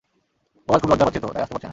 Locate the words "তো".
1.23-1.27